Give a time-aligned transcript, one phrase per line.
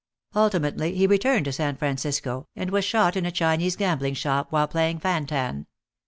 [0.33, 4.67] Ultimately he returned to San Francisco, and was shot in a Chinese gambling shop while
[4.67, 5.67] playing fan tan.